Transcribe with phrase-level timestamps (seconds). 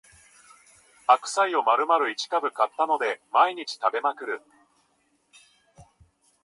[1.05, 4.41] 白菜をまるまる一株買ったので毎日食べまくる